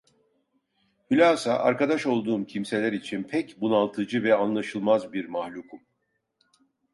Hulasa 1.09 1.57
arkadaş 1.59 2.05
olduğum 2.05 2.45
kimseler 2.45 2.93
için 2.93 3.23
pek 3.23 3.61
bunaltıcı 3.61 4.23
ve 4.23 4.35
anlaşılmaz 4.35 5.13
bir 5.13 5.25
mahlukum… 5.25 5.79